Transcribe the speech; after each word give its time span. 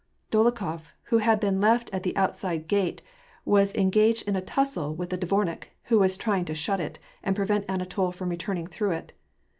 Dolokhofy 0.31 0.93
who 1.03 1.19
had 1.19 1.39
been 1.39 1.61
left 1.61 1.91
at 1.93 2.01
the 2.01 2.17
outside 2.17 2.67
gate, 2.67 3.03
was 3.45 3.71
en 3.75 3.91
gaged 3.91 4.27
in 4.27 4.35
a 4.35 4.41
tussle 4.41 4.95
with 4.95 5.11
the 5.11 5.15
dvomik, 5.19 5.65
who 5.83 5.99
was 5.99 6.17
trying 6.17 6.45
to 6.45 6.55
shut 6.55 6.79
it, 6.79 6.97
and 7.21 7.35
prevent 7.35 7.65
Anatol 7.69 8.11
from 8.11 8.29
returning 8.29 8.65
through 8.65 8.93
it. 8.93 9.13